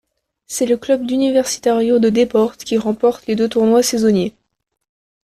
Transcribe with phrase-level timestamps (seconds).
[0.47, 4.33] C'est le club d'Universitario de Deportes qui remporte les deux tournois saisonniers.